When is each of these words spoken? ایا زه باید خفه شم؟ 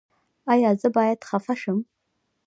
ایا 0.53 0.71
زه 0.81 0.87
باید 0.95 1.19
خفه 1.29 1.53
شم؟ 1.61 1.77